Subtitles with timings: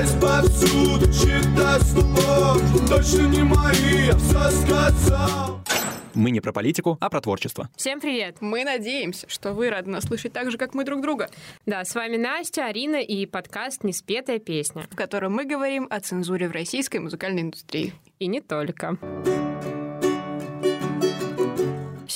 [0.00, 5.58] есть повсюду Считай слов, точно не мои, я все сказал
[6.14, 7.70] мы не про политику, а про творчество.
[7.76, 8.38] Всем привет!
[8.40, 11.30] Мы надеемся, что вы рады нас слышать так же, как мы друг друга.
[11.64, 16.48] Да, с вами Настя, Арина и подкаст «Неспетая песня», в котором мы говорим о цензуре
[16.48, 17.94] в российской музыкальной индустрии.
[18.18, 18.98] И не только.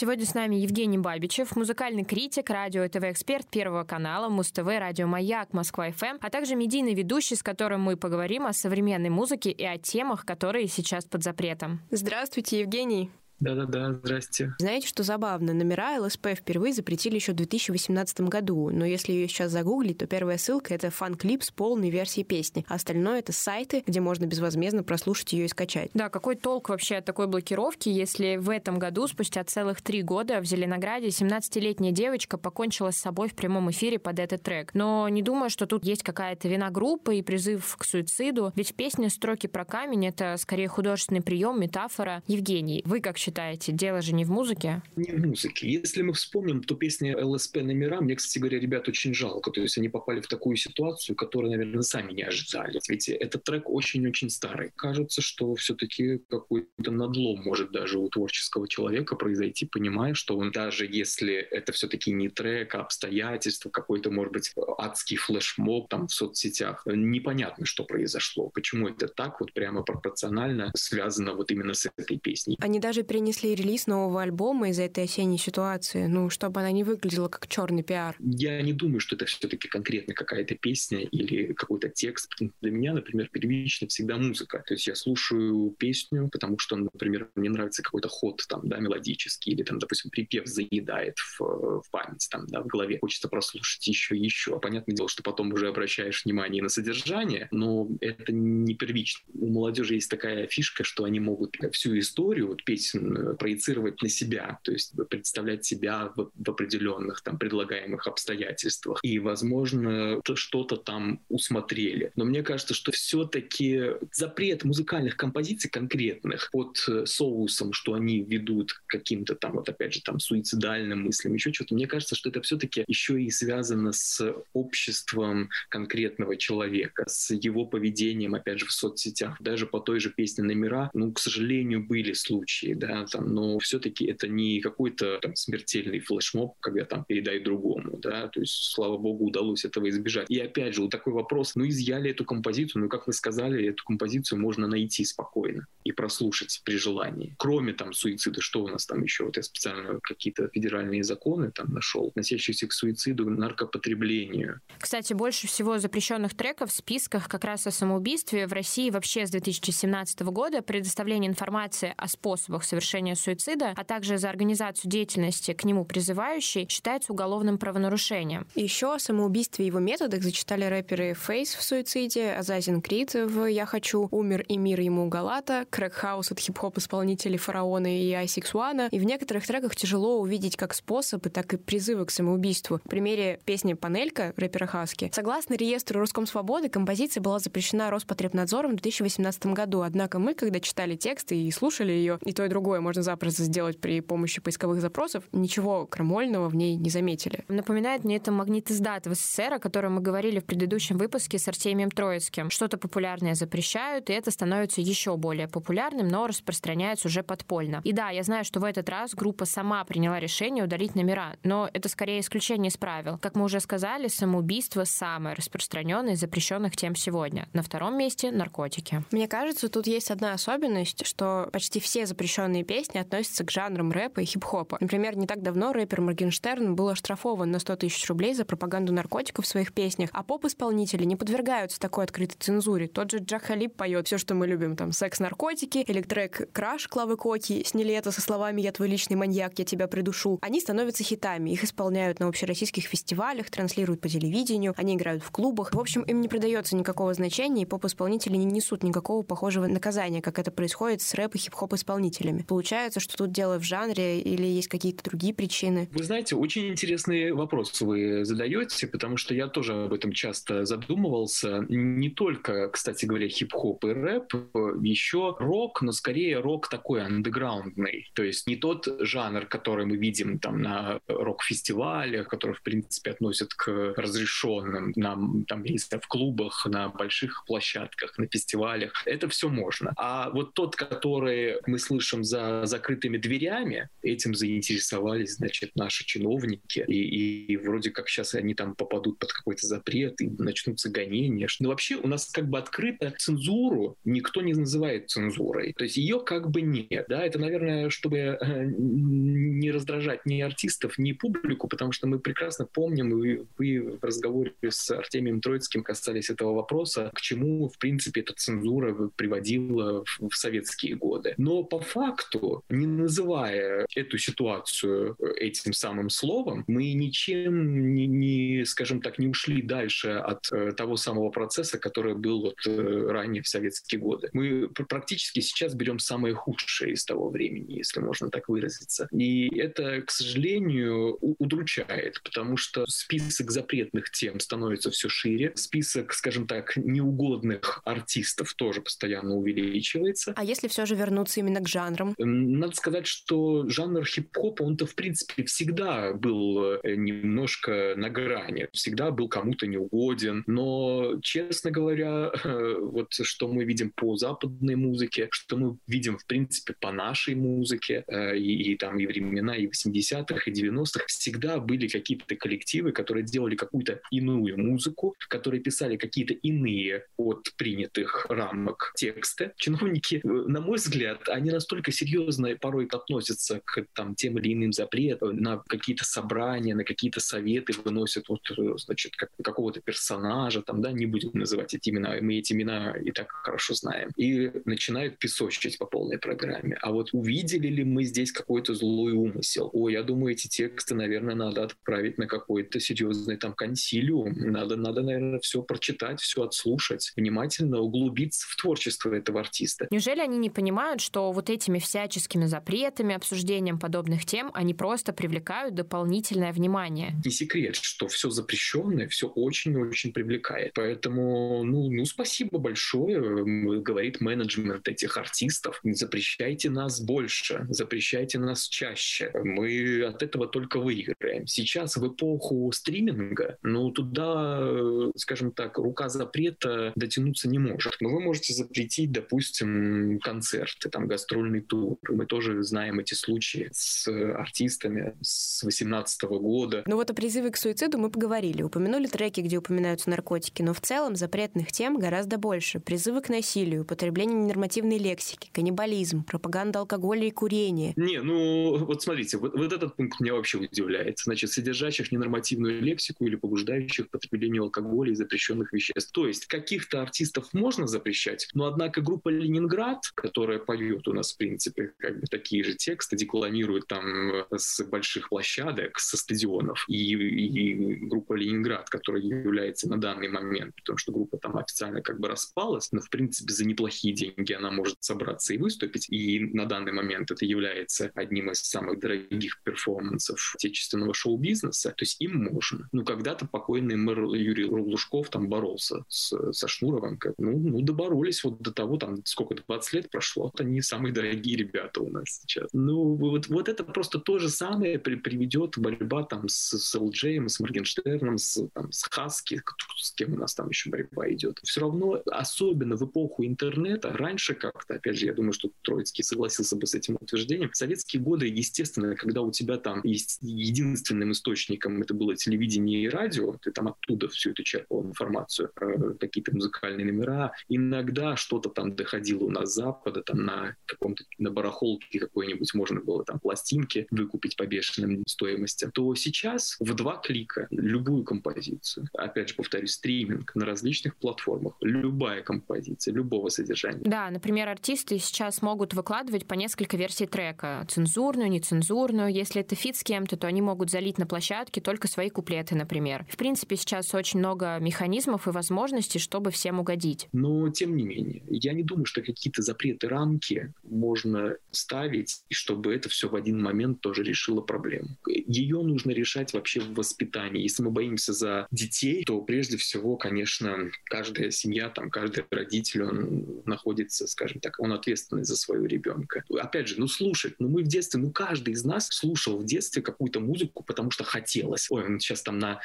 [0.02, 5.52] Сегодня с нами Евгений Бабичев, музыкальный критик, радио и ТВ-эксперт Первого канала, Муз-ТВ, Радио Маяк,
[5.52, 10.24] Москва-ФМ, а также медийный ведущий, с которым мы поговорим о современной музыке и о темах,
[10.24, 11.82] которые сейчас под запретом.
[11.92, 13.12] Здравствуйте, Евгений.
[13.42, 14.54] Да-да-да, здрасте.
[14.60, 15.52] Знаете, что забавно?
[15.52, 20.38] Номера ЛСП впервые запретили еще в 2018 году, но если ее сейчас загуглить, то первая
[20.38, 25.32] ссылка— это фан-клип с полной версией песни, а остальное— это сайты, где можно безвозмездно прослушать
[25.32, 25.90] ее и скачать.
[25.92, 30.40] Да, какой толк вообще от такой блокировки, если в этом году, спустя целых три года,
[30.40, 34.72] в Зеленограде 17-летняя девочка покончила с собой в прямом эфире под этот трек.
[34.72, 39.10] Но не думаю, что тут есть какая-то вина группы и призыв к суициду, ведь песня
[39.10, 42.22] «Строки про камень»— это скорее художественный прием, метафора.
[42.28, 43.31] Евгений, вы как считаете?
[43.32, 43.72] Считаете?
[43.72, 44.82] Дело же не в музыке?
[44.96, 45.70] Не в музыке.
[45.70, 49.50] Если мы вспомним, то песня ЛСП номера, мне, кстати говоря, ребят очень жалко.
[49.50, 52.80] То есть они попали в такую ситуацию, которую, наверное, сами не ожидали.
[52.88, 54.70] Ведь этот трек очень-очень старый.
[54.76, 60.86] Кажется, что все-таки какой-то надлом может даже у творческого человека произойти, понимая, что он даже
[60.86, 66.82] если это все-таки не трек, а обстоятельства, какой-то, может быть, адский флешмоб там в соцсетях,
[66.86, 68.50] непонятно, что произошло.
[68.50, 72.58] Почему это так вот прямо пропорционально связано вот именно с этой песней.
[72.60, 76.82] Они даже при перенесли релиз нового альбома из-за этой осенней ситуации, ну, чтобы она не
[76.82, 78.16] выглядела как черный пиар?
[78.18, 82.34] Я не думаю, что это все-таки конкретно какая-то песня или какой-то текст.
[82.60, 84.64] Для меня, например, первично всегда музыка.
[84.66, 89.52] То есть я слушаю песню, потому что, например, мне нравится какой-то ход там, да, мелодический,
[89.52, 92.98] или там, допустим, припев заедает в, в память, там, да, в голове.
[93.00, 94.58] Хочется прослушать еще и еще.
[94.58, 99.22] Понятное дело, что потом уже обращаешь внимание на содержание, но это не первично.
[99.34, 104.58] У молодежи есть такая фишка, что они могут всю историю вот, песен проецировать на себя,
[104.62, 109.00] то есть представлять себя в, в определенных там предлагаемых обстоятельствах.
[109.02, 112.12] И, возможно, что-то там усмотрели.
[112.16, 118.72] Но мне кажется, что все-таки запрет музыкальных композиций конкретных под э, соусом, что они ведут
[118.72, 122.40] к каким-то там, вот опять же, там суицидальным мыслям, еще что-то, мне кажется, что это
[122.42, 129.36] все-таки еще и связано с обществом конкретного человека, с его поведением, опять же, в соцсетях.
[129.40, 134.04] Даже по той же песне «Номера», ну, к сожалению, были случаи, да, там, но все-таки
[134.06, 139.26] это не какой-то там смертельный флешмоб, когда там передай другому, да, то есть, слава богу,
[139.26, 140.26] удалось этого избежать.
[140.28, 143.84] И опять же, вот такой вопрос, ну, изъяли эту композицию, ну, как вы сказали, эту
[143.84, 147.34] композицию можно найти спокойно и прослушать при желании.
[147.38, 149.24] Кроме там суицида, что у нас там еще?
[149.24, 154.60] Вот я специально какие-то федеральные законы там нашел, относящиеся к суициду, наркопотреблению.
[154.78, 159.30] Кстати, больше всего запрещенных треков в списках как раз о самоубийстве в России вообще с
[159.30, 165.64] 2017 года предоставление информации о способах совершения совершения суицида, а также за организацию деятельности к
[165.64, 168.46] нему призывающей, считается уголовным правонарушением.
[168.56, 173.66] Еще о самоубийстве и его методах зачитали рэперы Face в суициде, Azazin Kreet в «Я
[173.66, 178.88] хочу», «Умер и мир ему Галата», Крэкхаус от хип-хоп исполнителей Фараона и Айсиксуана.
[178.90, 182.80] И в некоторых треках тяжело увидеть как способы, так и призывы к самоубийству.
[182.84, 185.10] В примере песни «Панелька» рэпера Хаски.
[185.14, 189.82] Согласно реестру Русском Свободы, композиция была запрещена Роспотребнадзором в 2018 году.
[189.82, 193.80] Однако мы, когда читали тексты и слушали ее, и то, и другое можно запросто сделать
[193.80, 197.44] при помощи поисковых запросов, ничего крамольного в ней не заметили.
[197.48, 201.48] Напоминает мне это магнит издат в СССР, о котором мы говорили в предыдущем выпуске с
[201.48, 202.50] Артемием Троицким.
[202.50, 207.80] Что-то популярное запрещают, и это становится еще более популярным, но распространяется уже подпольно.
[207.84, 211.68] И да, я знаю, что в этот раз группа сама приняла решение удалить номера, но
[211.72, 213.18] это скорее исключение из правил.
[213.18, 217.48] Как мы уже сказали, самоубийство самое распространенное из запрещенных тем сегодня.
[217.52, 219.04] На втором месте— наркотики.
[219.10, 224.20] Мне кажется, тут есть одна особенность, что почти все запрещенные песни относятся к жанрам рэпа
[224.20, 224.78] и хип-хопа.
[224.80, 229.44] Например, не так давно рэпер Моргенштерн был оштрафован на 100 тысяч рублей за пропаганду наркотиков
[229.44, 232.88] в своих песнях, а поп-исполнители не подвергаются такой открытой цензуре.
[232.88, 237.16] Тот же Джак Халиб поет все, что мы любим, там, секс-наркотики, или трек «Краш» Клавы
[237.16, 240.38] Коки, сняли это со словами «Я твой личный маньяк, я тебя придушу».
[240.42, 245.74] Они становятся хитами, их исполняют на общероссийских фестивалях, транслируют по телевидению, они играют в клубах.
[245.74, 250.38] В общем, им не придается никакого значения, и поп-исполнители не несут никакого похожего наказания, как
[250.38, 252.42] это происходит с рэп и хип-хоп исполнителями.
[252.52, 255.88] Получается, что тут дело в жанре или есть какие-то другие причины?
[255.90, 261.64] Вы знаете, очень интересный вопрос вы задаете, потому что я тоже об этом часто задумывался.
[261.70, 264.34] Не только, кстати говоря, хип-хоп и рэп,
[264.82, 268.10] еще рок, но скорее рок такой андеграундный.
[268.12, 273.54] То есть не тот жанр, который мы видим там на рок-фестивалях, который, в принципе, относят
[273.54, 275.16] к разрешенным, на,
[275.48, 278.92] там, если в клубах, на больших площадках, на фестивалях.
[279.06, 279.94] Это все можно.
[279.96, 286.84] А вот тот, который мы слышим за закрытыми дверями, этим заинтересовались, значит, наши чиновники.
[286.86, 291.48] И, и, вроде как сейчас они там попадут под какой-то запрет, и начнутся гонения.
[291.60, 295.72] Но вообще у нас как бы открыто цензуру никто не называет цензурой.
[295.74, 297.06] То есть ее как бы нет.
[297.08, 297.24] Да?
[297.24, 303.24] Это, наверное, чтобы э, не раздражать ни артистов, ни публику, потому что мы прекрасно помним,
[303.24, 308.34] и вы в разговоре с Артемием Троицким касались этого вопроса, к чему, в принципе, эта
[308.34, 311.34] цензура приводила в советские годы.
[311.38, 312.31] Но по факту,
[312.68, 319.62] не называя эту ситуацию этим самым словом, мы ничем не, не скажем так, не ушли
[319.62, 324.30] дальше от э, того самого процесса, который был вот э, ранее в советские годы.
[324.32, 329.08] Мы практически сейчас берем самое худшее из того времени, если можно так выразиться.
[329.12, 336.46] И это, к сожалению, удручает, потому что список запретных тем становится все шире, список, скажем
[336.46, 340.32] так, неугодных артистов тоже постоянно увеличивается.
[340.36, 342.14] А если все же вернуться именно к жанрам?
[342.24, 349.10] Надо сказать, что жанр хип-хопа, он-то, в принципе, всегда был э, немножко на грани, всегда
[349.10, 352.32] был кому-то неугоден, но, честно говоря,
[352.80, 358.04] вот что мы видим по западной музыке, что мы видим, в принципе, по нашей музыке,
[358.06, 363.24] э, и, и там и времена, и 80-х, и 90-х, всегда были какие-то коллективы, которые
[363.24, 369.52] делали какую-то иную музыку, которые писали какие-то иные от принятых рамок тексты.
[369.56, 372.11] Чиновники, э, на мой взгляд, они настолько серьезно
[372.60, 378.28] порой относятся к там, тем или иным запретам, на какие-то собрания, на какие-то советы выносят
[378.28, 382.52] вот, э, значит, как, какого-то персонажа, там, да, не будем называть эти имена, мы эти
[382.52, 386.76] имена и так хорошо знаем, и начинают песочить по полной программе.
[386.80, 389.70] А вот увидели ли мы здесь какой-то злой умысел?
[389.72, 394.32] О, я думаю, эти тексты, наверное, надо отправить на какой-то серьезный там консилиум.
[394.32, 399.86] Надо, надо, наверное, все прочитать, все отслушать, внимательно углубиться в творчество этого артиста.
[399.90, 405.74] Неужели они не понимают, что вот этими всяческими запретами, обсуждением подобных тем, они просто привлекают
[405.74, 407.14] дополнительное внимание?
[407.22, 410.72] Не секрет, что все запрещенное, все очень-очень привлекает.
[410.72, 413.44] Поэтому, ну, ну, спасибо большое,
[413.82, 415.82] говорит менеджмент этих артистов.
[415.84, 419.30] Запрещайте нас больше, запрещайте нас чаще.
[419.44, 421.46] Мы от этого только выиграем.
[421.46, 427.96] Сейчас в эпоху стриминга, ну, туда, скажем так, рука запрета дотянуться не может.
[428.00, 431.81] Но вы можете запретить, допустим, концерты, там, гастрольный тур.
[432.08, 436.82] Мы тоже знаем эти случаи с артистами с 18 года.
[436.86, 438.62] Ну вот о призыве к суициду мы поговорили.
[438.62, 442.80] Упомянули треки, где упоминаются наркотики, но в целом запретных тем гораздо больше.
[442.80, 447.92] Призывы к насилию, употребление ненормативной лексики, каннибализм, пропаганда алкоголя и курения.
[447.96, 451.18] Не, ну вот смотрите, вот, вот этот пункт меня вообще удивляет.
[451.18, 456.12] Значит, содержащих ненормативную лексику или побуждающих к потреблению алкоголя и запрещенных веществ.
[456.12, 461.36] То есть каких-то артистов можно запрещать, но однако группа «Ленинград», которая поет у нас, в
[461.38, 467.12] принципе, как бы такие же тексты, декламирует там э, с больших площадок, со стадионов, и,
[467.12, 472.28] и группа «Ленинград», которая является на данный момент, потому что группа там официально как бы
[472.28, 476.92] распалась, но в принципе за неплохие деньги она может собраться и выступить, и на данный
[476.92, 482.88] момент это является одним из самых дорогих перформансов отечественного шоу-бизнеса, то есть им можно.
[482.92, 488.44] Ну, когда-то покойный мэр Юрий Лужков там боролся с, со Шнуровым, как, ну, ну, доборолись
[488.44, 492.40] вот до того, там, сколько, 20 лет прошло, вот они самые дорогие ребята у нас
[492.40, 492.68] сейчас.
[492.72, 497.48] Ну, вот, вот это просто то же самое при, приведет борьба там с, с LJ,
[497.48, 499.62] с Моргенштерном, с, там, с Хаски,
[499.96, 501.60] с кем у нас там еще борьба идет.
[501.62, 506.76] Все равно, особенно в эпоху интернета, раньше как-то, опять же, я думаю, что Троицкий согласился
[506.76, 512.02] бы с этим утверждением, в советские годы, естественно, когда у тебя там есть единственным источником
[512.02, 517.06] это было телевидение и радио, ты там оттуда всю эту черпал информацию, э, какие-то музыкальные
[517.06, 522.74] номера, иногда что-то там доходило у нас с Запада, там на каком-то, на барахолке какой-нибудь
[522.74, 529.08] можно было там пластинки выкупить по бешеным стоимости, то сейчас в два клика любую композицию,
[529.14, 534.02] опять же, повторюсь, стриминг на различных платформах, любая композиция, любого содержания.
[534.04, 539.32] Да, например, артисты сейчас могут выкладывать по несколько версий трека, цензурную, нецензурную.
[539.32, 543.26] Если это фит с кем-то, то они могут залить на площадке только свои куплеты, например.
[543.28, 547.28] В принципе, сейчас очень много механизмов и возможностей, чтобы всем угодить.
[547.32, 552.94] Но, тем не менее, я не думаю, что какие-то запреты, рамки можно ставить, и чтобы
[552.94, 555.16] это все в один момент тоже решило проблему.
[555.26, 557.62] Ее нужно решать вообще в воспитании.
[557.62, 563.62] Если мы боимся за детей, то прежде всего, конечно, каждая семья, там, каждый родитель, он
[563.66, 566.44] находится, скажем так, он ответственный за своего ребенка.
[566.50, 570.02] Опять же, ну слушать, ну мы в детстве, ну каждый из нас слушал в детстве
[570.02, 571.90] какую-то музыку, потому что хотелось.
[571.90, 572.80] Ой, он сейчас там на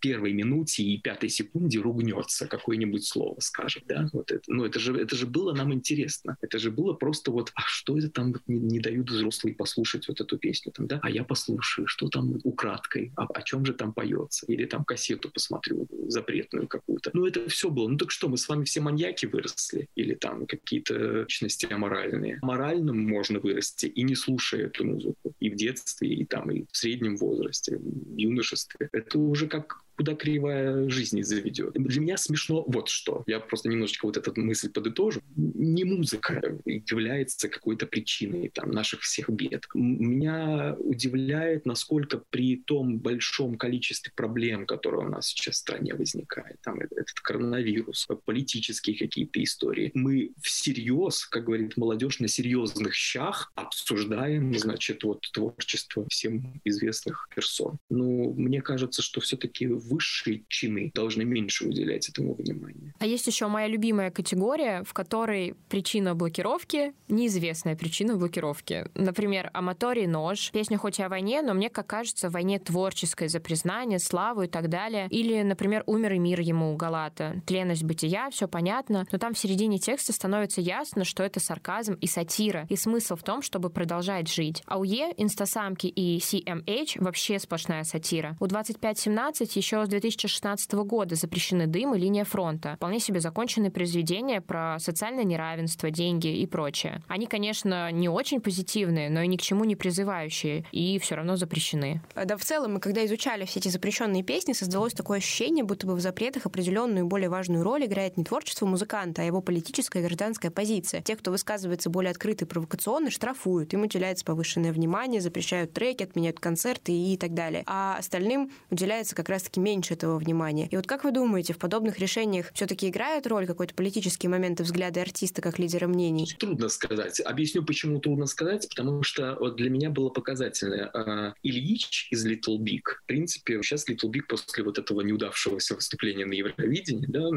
[0.00, 4.42] первой минуте и пятой секунде ругнется, какое-нибудь слово скажет, да, вот это.
[4.46, 6.36] Ну это же, это же было нам интересно.
[6.40, 10.20] Это же было просто вот, а что это там не, не дают взрослые послушать вот
[10.20, 11.00] эту песню там, да?
[11.02, 14.46] А я послушаю, что там украдкой, а, о чем же там поется?
[14.46, 17.10] Или там кассету посмотрю запретную какую-то.
[17.14, 17.88] Ну это все было.
[17.88, 19.88] Ну так что, мы с вами все маньяки выросли?
[19.94, 22.38] Или там какие-то личности аморальные?
[22.42, 25.34] Моральным можно вырасти и не слушая эту музыку.
[25.40, 28.88] И в детстве, и там, и в среднем возрасте, в юношестве.
[28.92, 31.72] Это уже как куда кривая жизни заведет.
[31.74, 33.24] Для меня смешно вот что.
[33.26, 35.20] Я просто немножечко вот эту мысль подытожу.
[35.34, 39.64] Не музыка является какой-то причиной там, наших всех бед.
[39.74, 46.60] Меня удивляет, насколько при том большом количестве проблем, которые у нас сейчас в стране возникает,
[46.62, 54.56] там этот коронавирус, политические какие-то истории, мы всерьез, как говорит молодежь, на серьезных щах обсуждаем,
[54.56, 57.78] значит, вот творчество всем известных персон.
[57.90, 62.94] Ну, мне кажется, что все-таки высшие чины должны меньше уделять этому внимания.
[62.98, 68.86] А есть еще моя любимая категория, в которой причина блокировки— неизвестная причина блокировки.
[68.94, 73.28] Например, «Аматорий нож», песня хоть и о войне, но мне, как кажется, в войне творческой
[73.28, 75.08] за признание, славу и так далее.
[75.10, 77.42] Или, например, «Умер и мир ему» Галата.
[77.46, 82.06] Тленность бытия, все понятно, но там в середине текста становится ясно, что это сарказм и
[82.06, 84.62] сатира, и смысл в том, чтобы продолжать жить.
[84.66, 88.36] А у Е, инстасамки и CMH вообще сплошная сатира.
[88.40, 92.74] У 2517 еще еще с 2016 года запрещены дым и линия фронта.
[92.76, 97.02] Вполне себе законченные произведения про социальное неравенство, деньги и прочее.
[97.08, 101.36] Они, конечно, не очень позитивные, но и ни к чему не призывающие, и все равно
[101.36, 102.02] запрещены.
[102.14, 105.94] Да, в целом, мы когда изучали все эти запрещенные песни, создалось такое ощущение, будто бы
[105.94, 110.50] в запретах определенную более важную роль играет не творчество музыканта, а его политическая и гражданская
[110.50, 111.02] позиция.
[111.02, 116.40] Те, кто высказывается более открыто и провокационно, штрафуют, им уделяется повышенное внимание, запрещают треки, отменяют
[116.40, 117.62] концерты и так далее.
[117.66, 120.68] А остальным уделяется как раз-таки меньше этого внимания.
[120.70, 124.62] И вот как вы думаете, в подобных решениях все-таки играют роль какой-то политический момент и
[124.62, 126.34] взгляды артиста как лидера мнений?
[126.38, 127.20] Трудно сказать.
[127.20, 130.90] Объясню, почему трудно сказать, потому что вот для меня было показательно.
[130.92, 136.26] А, Ильич из Little Big, в принципе, сейчас Little Big после вот этого неудавшегося выступления
[136.26, 137.28] на Евровидении, да,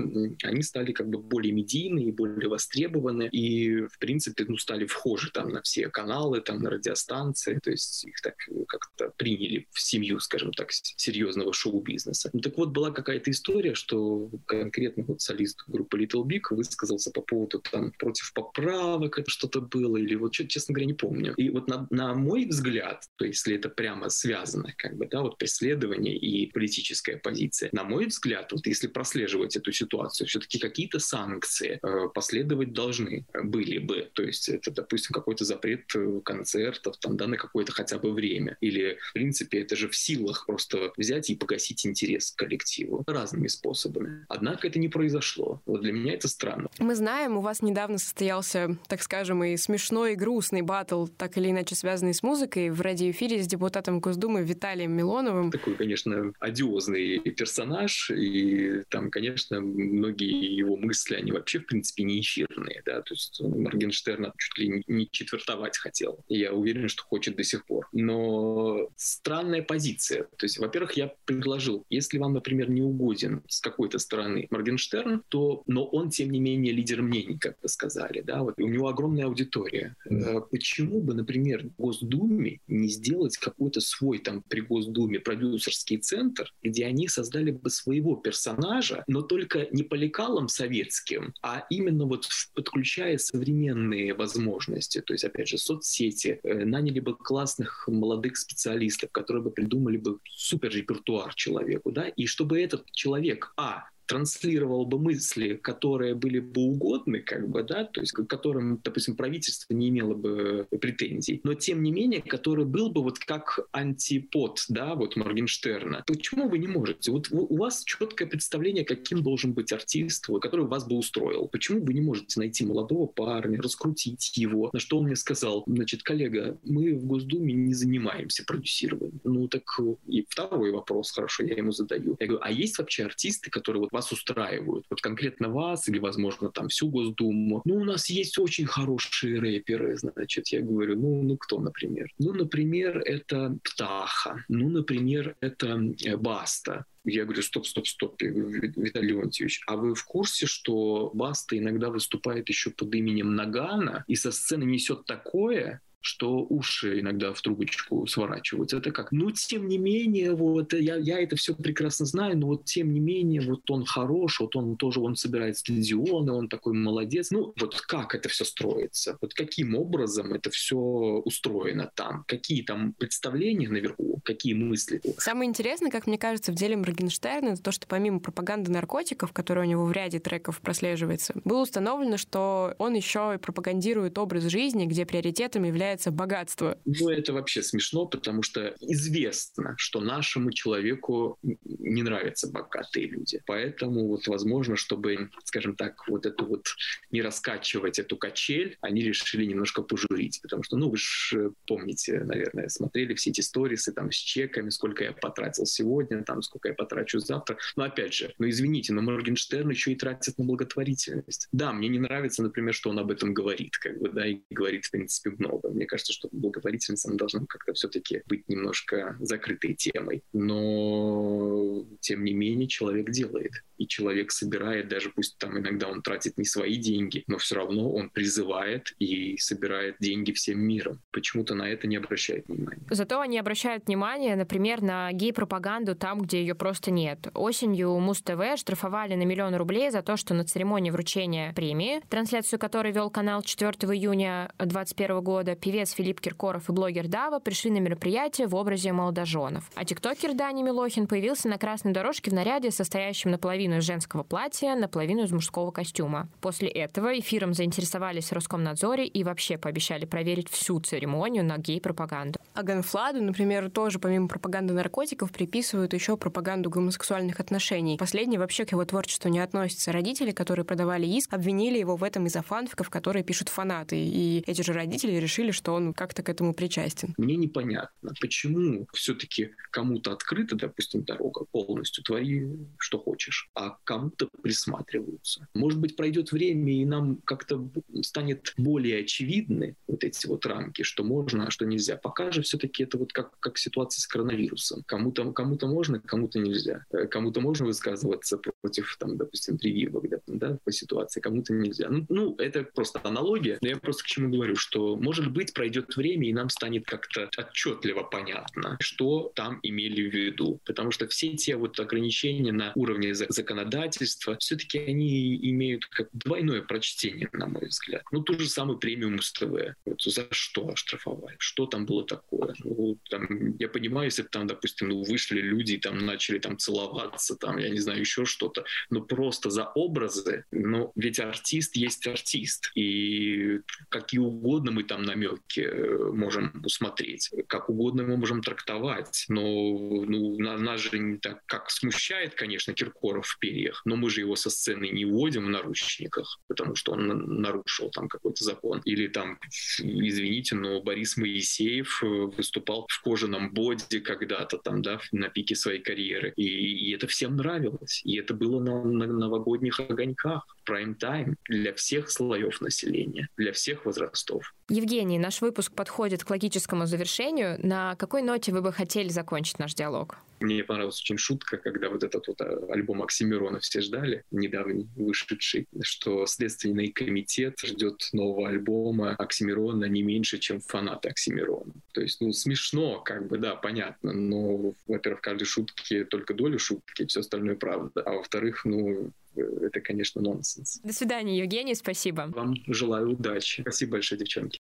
[0.48, 5.50] они стали как бы более медийные, более востребованы и, в принципе, ну, стали вхожи там
[5.50, 8.36] на все каналы, там на радиостанции, то есть их так
[8.68, 12.30] как-то приняли в семью, скажем так, серьезного шоу-бизнеса бизнеса.
[12.34, 17.22] Ну, так вот, была какая-то история, что конкретно вот солист группы Little Big высказался по
[17.22, 21.34] поводу там против поправок, что-то было, или вот что, честно говоря, не помню.
[21.38, 25.22] И вот на, на мой взгляд, то есть если это прямо связано, как бы, да,
[25.22, 31.00] вот преследование и политическая позиция, на мой взгляд, вот если прослеживать эту ситуацию, все-таки какие-то
[31.00, 34.10] санкции э, последовать должны были бы.
[34.14, 38.58] То есть это, допустим, какой-то запрет э, концертов там, да, на какое-то хотя бы время.
[38.62, 43.04] Или, в принципе, это же в силах просто взять и погасить интерес интерес к коллективу
[43.08, 44.26] разными способами.
[44.28, 45.62] Однако это не произошло.
[45.66, 46.70] Вот для меня это странно.
[46.80, 51.50] Мы знаем, у вас недавно состоялся, так скажем, и смешной, и грустный батл, так или
[51.52, 55.52] иначе связанный с музыкой, в радиоэфире с депутатом Госдумы Виталием Милоновым.
[55.52, 62.20] Такой, конечно, одиозный персонаж, и там, конечно, многие его мысли, они вообще, в принципе, не
[62.20, 66.20] эфирные, да, то есть Моргенштерна чуть ли не четвертовать хотел.
[66.28, 67.88] И я уверен, что хочет до сих пор.
[67.92, 70.24] Но странная позиция.
[70.38, 75.64] То есть, во-первых, я предложил если вам, например, не угоден с какой-то стороны Моргенштерн, то,
[75.68, 79.26] но он, тем не менее, лидер мнений, как вы сказали, да, вот у него огромная
[79.26, 79.96] аудитория.
[80.10, 80.46] Mm.
[80.50, 86.86] Почему бы, например, в Госдуме не сделать какой-то свой там при Госдуме продюсерский центр, где
[86.86, 93.18] они создали бы своего персонажа, но только не по лекалам советским, а именно вот подключая
[93.18, 99.52] современные возможности, то есть, опять же, соцсети, э, наняли бы классных молодых специалистов, которые бы
[99.52, 105.54] придумали бы супер репертуар человека, человеку, да, и чтобы этот человек, а, транслировал бы мысли,
[105.54, 110.14] которые были бы угодны, как бы, да, то есть к которым, допустим, правительство не имело
[110.14, 116.04] бы претензий, но тем не менее, который был бы вот как антипод, да, вот Моргенштерна.
[116.06, 117.10] Почему вы не можете?
[117.10, 121.48] Вот у вас четкое представление, каким должен быть артист, который вас бы устроил.
[121.48, 124.72] Почему вы не можете найти молодого парня, раскрутить его?
[124.74, 129.22] На что он мне сказал, значит, коллега, мы в Госдуме не занимаемся продюсированием.
[129.24, 129.64] Ну так
[130.06, 132.18] и второй вопрос, хорошо, я ему задаю.
[132.20, 134.86] Я говорю, а есть вообще артисты, которые вот вас вас устраивают.
[134.90, 137.62] Вот конкретно вас или, возможно, там всю Госдуму.
[137.66, 140.48] Ну, у нас есть очень хорошие рэперы, значит.
[140.48, 142.10] Я говорю, ну, ну кто, например?
[142.18, 144.44] Ну, например, это Птаха.
[144.50, 146.86] Ну, например, это э, Баста.
[147.06, 152.50] Я говорю, стоп, стоп, стоп, Виталий Леонтьевич, а вы в курсе, что Баста иногда выступает
[152.50, 158.78] еще под именем Нагана и со сцены несет такое, что уши иногда в трубочку сворачиваются.
[158.78, 159.12] Это как?
[159.12, 163.00] Ну, тем не менее, вот я, я это все прекрасно знаю, но вот тем не
[163.00, 167.32] менее, вот он хорош, вот он тоже, он собирает стадионы, он такой молодец.
[167.32, 169.18] Ну, вот как это все строится?
[169.22, 172.24] Вот каким образом это все устроено там?
[172.28, 174.11] Какие там представления наверху?
[174.24, 175.02] Какие мысли?
[175.18, 179.66] Самое интересное, как мне кажется, в деле Моргенштерна, это то, что помимо пропаганды наркотиков, которая
[179.66, 184.86] у него в ряде треков прослеживается, было установлено, что он еще и пропагандирует образ жизни,
[184.86, 186.78] где приоритетом является богатство.
[186.86, 193.42] Ну, это вообще смешно, потому что известно, что нашему человеку не нравятся богатые люди.
[193.46, 196.68] Поэтому вот возможно, чтобы, скажем так, вот эту вот
[197.12, 200.40] не раскачивать эту качель, они решили немножко пожурить.
[200.42, 205.04] Потому что, ну, вы же помните, наверное, смотрели все эти сторисы там с чеками, сколько
[205.04, 207.58] я потратил сегодня, там, сколько я потрачу завтра.
[207.76, 211.48] Но опять же, ну, извините, но Моргенштерн еще и тратит на благотворительность.
[211.52, 214.86] Да, мне не нравится, например, что он об этом говорит, как бы, да, и говорит,
[214.86, 220.24] в принципе, много мне кажется, что благотворительность она должна как-то все-таки быть немножко закрытой темой.
[220.34, 223.54] Но, тем не менее, человек делает.
[223.82, 227.92] И человек собирает, даже пусть там иногда он тратит не свои деньги, но все равно
[227.92, 231.00] он призывает и собирает деньги всем миром.
[231.10, 232.84] Почему-то на это не обращают внимания.
[232.92, 237.30] Зато они обращают внимание, например, на гей-пропаганду там, где ее просто нет.
[237.34, 242.92] Осенью Муз-ТВ штрафовали на миллион рублей за то, что на церемонии вручения премии, трансляцию которой
[242.92, 248.46] вел канал 4 июня 2021 года, певец Филипп Киркоров и блогер Дава пришли на мероприятие
[248.46, 249.72] в образе молодоженов.
[249.74, 254.76] А тиктокер Дани Милохин появился на красной дорожке в наряде, состоящем наполовину из женского платья,
[254.76, 256.30] наполовину из мужского костюма.
[256.42, 262.40] После этого эфиром заинтересовались в Роскомнадзоре и вообще пообещали проверить всю церемонию на гей-пропаганду.
[262.54, 267.98] А Ганфладу, например, тоже помимо пропаганды наркотиков приписывают еще пропаганду гомосексуальных отношений.
[267.98, 269.92] Последний вообще к его творчеству не относится.
[269.92, 273.98] Родители, которые продавали иск, обвинили его в этом из-за фанфиков, которые пишут фанаты.
[273.98, 277.14] И эти же родители решили, что он как-то к этому причастен.
[277.18, 282.48] Мне непонятно, почему все-таки кому-то открыта, допустим, дорога полностью, твори,
[282.78, 285.48] что хочешь, а кому-то присматриваются.
[285.54, 287.70] Может быть, пройдет время, и нам как-то
[288.02, 291.98] станет более очевидны вот эти вот рамки, что можно, а что нельзя.
[291.98, 294.84] Пока же все-таки это вот как, как ситуация с коронавирусом.
[294.86, 296.86] Кому-то кому можно, кому-то нельзя.
[296.92, 301.90] Э, кому-то можно высказываться против, там, допустим, прививок, да, да, по ситуации, кому-то нельзя.
[301.90, 305.96] Ну, ну, это просто аналогия, но я просто к чему говорю, что, может быть, пройдет
[305.96, 310.60] время, и нам станет как-то отчетливо понятно, что там имели в виду.
[310.66, 317.30] Потому что все те вот ограничения на уровне законодательства, все-таки они имеют как двойное прочтение,
[317.34, 318.04] на мой взгляд.
[318.12, 319.76] Ну, ту же самую премию Муз-ТВ.
[319.86, 321.36] Вот за что оштрафовали?
[321.40, 322.54] Что там было такое?
[322.64, 326.58] Ну, там, я понимаю, если бы там, допустим, ну, вышли люди и там начали там
[326.58, 332.08] целоваться, там, я не знаю, еще что-то, но просто за образы, но ведь артист есть
[332.08, 332.72] артист.
[332.76, 339.42] И какие угодно мы там намеки э, можем усмотреть, как угодно мы можем трактовать, но
[339.42, 344.36] ну, нас же не так, как смущает, конечно, Киркоров в перьях, но мы же его
[344.36, 348.82] со сцены не уводим в наручниках, потому что он нарушил там какой-то закон.
[348.86, 349.40] Или там,
[349.80, 355.80] извините, но Борис Моисеев э, выступал в кожаном боди когда-то там, да, на пике своей
[355.80, 356.34] карьеры.
[356.36, 358.02] И, и это всем нравилось.
[358.04, 364.54] И это было на, на новогодних огоньках прайм-тайм для всех слоев населения, для всех возрастов.
[364.70, 367.58] Евгений, наш выпуск подходит к логическому завершению.
[367.66, 370.18] На какой ноте вы бы хотели закончить наш диалог?
[370.42, 375.68] Мне понравилась очень шутка, когда вот этот вот а, альбом Оксимирона все ждали, недавний вышедший,
[375.82, 381.74] что Следственный комитет ждет нового альбома Оксимирона не меньше, чем фанаты Оксимирона.
[381.94, 386.60] То есть, ну, смешно, как бы, да, понятно, но, во-первых, в каждой шутке только долю
[386.60, 388.02] шутки, все остальное правда.
[388.02, 390.80] А во-вторых, ну, это, конечно, нонсенс.
[390.84, 392.28] До свидания, Евгений, спасибо.
[392.34, 393.62] Вам желаю удачи.
[393.62, 394.60] Спасибо большое, девчонки.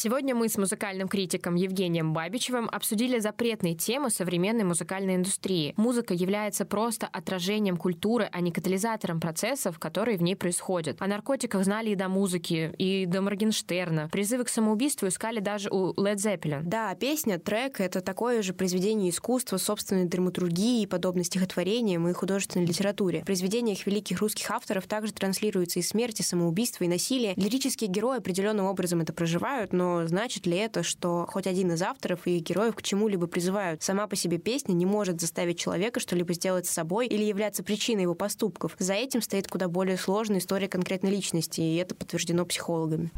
[0.00, 5.74] Сегодня мы с музыкальным критиком Евгением Бабичевым обсудили запретные темы современной музыкальной индустрии.
[5.76, 11.02] Музыка является просто отражением культуры, а не катализатором процессов, которые в ней происходят.
[11.02, 14.08] О наркотиках знали и до музыки, и до Моргенштерна.
[14.12, 16.60] Призывы к самоубийству искали даже у Led Zeppelin.
[16.62, 23.22] Да, песня, трек— это такое же произведение искусства, собственной драматургии, подобно стихотворениям и художественной литературе.
[23.22, 27.34] В произведениях великих русских авторов также транслируется и смерть, и самоубийство, и насилие.
[27.34, 32.26] Лирические герои определенным образом это проживают, но значит ли это, что хоть один из авторов
[32.26, 33.82] и героев к чему-либо призывают?
[33.82, 38.02] Сама по себе песня не может заставить человека что-либо сделать с собой или являться причиной
[38.02, 38.76] его поступков.
[38.78, 43.10] За этим стоит куда более сложная история конкретной личности, и это подтверждено психологами.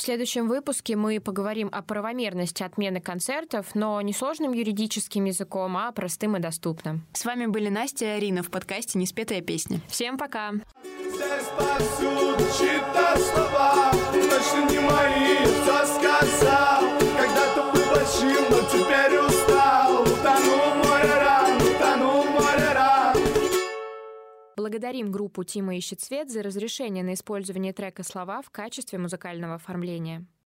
[0.00, 5.92] В следующем выпуске мы поговорим о правомерности отмены концертов, но не сложным юридическим языком, а
[5.92, 7.04] простым и доступным.
[7.12, 9.82] С вами были Настя и Арина в подкасте «Неспетая песня».
[9.88, 10.52] Всем пока!
[10.52, 15.44] Здесь повсюду чьи-то слова Точно не мои,
[15.84, 16.89] сказал
[24.60, 30.26] Благодарим группу «Тима ищет свет» за разрешение на использование трека «Слова» в качестве музыкального оформления.